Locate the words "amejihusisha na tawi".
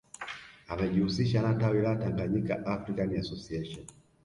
0.71-1.79